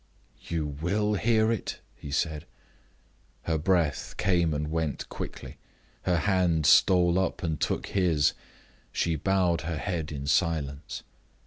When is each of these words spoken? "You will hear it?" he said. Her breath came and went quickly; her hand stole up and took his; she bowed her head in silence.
"You 0.47 0.65
will 0.65 1.13
hear 1.13 1.51
it?" 1.51 1.79
he 1.95 2.09
said. 2.09 2.47
Her 3.43 3.59
breath 3.59 4.15
came 4.17 4.51
and 4.51 4.71
went 4.71 5.07
quickly; 5.09 5.59
her 6.05 6.17
hand 6.17 6.65
stole 6.65 7.19
up 7.19 7.43
and 7.43 7.59
took 7.61 7.85
his; 7.85 8.33
she 8.91 9.15
bowed 9.15 9.61
her 9.61 9.77
head 9.77 10.11
in 10.11 10.25
silence. 10.25 11.03